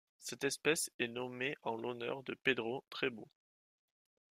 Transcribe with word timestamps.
Cette 0.17 0.45
espèce 0.45 0.89
est 0.97 1.07
nommée 1.09 1.55
en 1.61 1.77
l'honneur 1.77 2.23
de 2.23 2.33
Pedro 2.33 2.83
Trebbau. 2.89 3.29